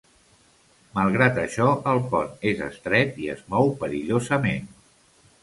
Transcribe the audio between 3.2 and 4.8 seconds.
i es mou perillosament.